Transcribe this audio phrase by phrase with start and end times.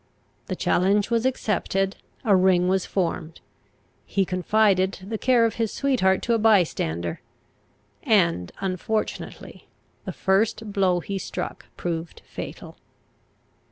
[0.47, 1.95] The challenge was accepted;
[2.25, 3.39] a ring was formed;
[4.03, 7.21] he confided the care of his sweetheart to a bystander;
[8.01, 9.67] and unfortunately
[10.05, 12.77] the first blow he struck proved fatal.